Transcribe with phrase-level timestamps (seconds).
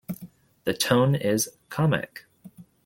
[0.63, 2.25] The tone is comic.